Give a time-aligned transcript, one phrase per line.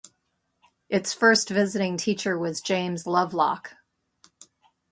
[0.89, 3.75] Its first visiting teacher was James Lovelock.